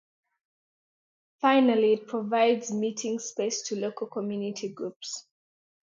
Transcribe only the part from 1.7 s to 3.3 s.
it provides meeting